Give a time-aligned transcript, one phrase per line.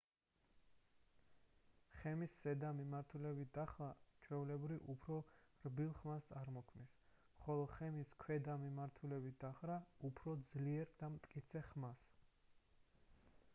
[1.97, 3.89] ხემის ზედა მიმართულებით დახრა
[4.23, 5.17] ჩვეულებრივ უფრო
[5.67, 6.95] რბილ ხმას წარმოქმნის
[7.43, 9.75] ხოლო ხემის ქვედა მიმართულებით დახრა
[10.11, 12.09] უფრო ძლიერ და მტკიცე ხმას